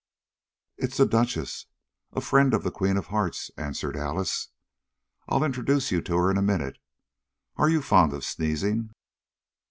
"It's 0.77 0.97
the 0.97 1.05
Duchess 1.05 1.67
a 2.13 2.21
friend 2.21 2.55
of 2.55 2.63
the 2.63 2.71
Queen 2.71 2.97
of 2.97 3.05
Hearts," 3.13 3.51
answered 3.55 3.95
Alice. 3.95 4.47
"I'll 5.29 5.43
introduce 5.43 5.91
you 5.91 6.01
to 6.01 6.15
her 6.17 6.31
in 6.31 6.39
a 6.39 6.41
minute. 6.41 6.79
Are 7.57 7.69
you 7.69 7.83
fond 7.83 8.11
of 8.13 8.25
sneezing?" 8.25 8.93